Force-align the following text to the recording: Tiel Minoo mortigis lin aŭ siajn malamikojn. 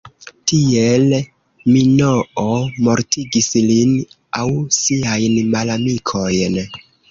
Tiel 0.51 1.11
Minoo 1.73 2.55
mortigis 2.89 3.51
lin 3.67 3.93
aŭ 4.41 4.49
siajn 4.81 5.39
malamikojn. 5.55 6.61